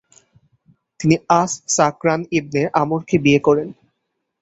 তিনি 0.99 1.15
আস-সাকরান 1.39 2.21
ইবনে 2.39 2.61
আমরকে 2.81 3.15
বিয়ে 3.23 3.39
করেন। 3.47 3.67